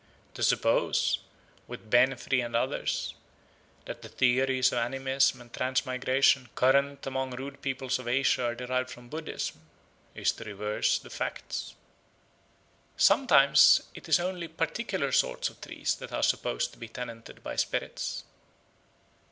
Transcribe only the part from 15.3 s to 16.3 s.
of trees that are